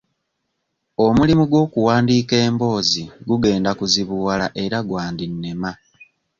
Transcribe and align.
Omulimu 1.05 1.43
gw'okuwandiika 1.51 2.35
emboozi 2.47 3.03
gugenda 3.27 3.69
guzibuwala 3.79 4.47
era 4.63 4.77
gwandinnema. 4.87 5.71